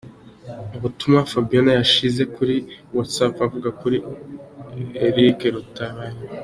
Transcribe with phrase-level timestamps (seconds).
[0.77, 2.55] Ubutumwa Fabiola yashyize kuri
[2.95, 3.97] Whatsapp avuga kuri
[5.07, 6.19] Eric Rutabayiro.